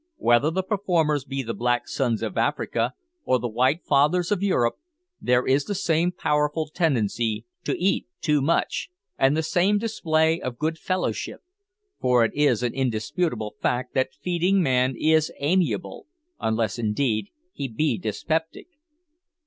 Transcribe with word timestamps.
Whether 0.17 0.49
the 0.49 0.63
performers 0.63 1.25
be 1.25 1.43
the 1.43 1.53
black 1.53 1.87
sons 1.87 2.23
of 2.23 2.35
Africa, 2.35 2.95
or 3.23 3.37
the 3.37 3.47
white 3.47 3.81
fathers 3.85 4.31
of 4.31 4.41
Europe, 4.41 4.77
there 5.21 5.45
is 5.45 5.65
the 5.65 5.75
same 5.75 6.11
powerful 6.11 6.65
tendency 6.73 7.45
to 7.65 7.77
eat 7.77 8.07
too 8.19 8.41
much, 8.41 8.89
and 9.19 9.37
the 9.37 9.43
same 9.43 9.77
display 9.77 10.41
of 10.41 10.57
good 10.57 10.79
fellowship; 10.79 11.41
for 11.99 12.25
it 12.25 12.31
is 12.33 12.63
an 12.63 12.73
indisputable 12.73 13.53
fact 13.61 13.93
that 13.93 14.15
feeding 14.23 14.63
man 14.63 14.95
is 14.97 15.31
amiable, 15.39 16.07
unless, 16.39 16.79
indeed, 16.79 17.27
he 17.53 17.67
be 17.67 17.99
dyspeptic. 17.99 18.69